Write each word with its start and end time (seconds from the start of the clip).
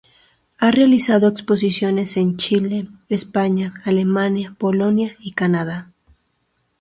Ha 0.57 0.71
realizado 0.71 1.27
exposiciones 1.27 2.17
en 2.17 2.35
Chile, 2.35 2.87
España, 3.07 3.83
Alemania, 3.85 4.55
Polonia 4.57 5.15
y 5.19 5.33
Canadá. 5.33 5.91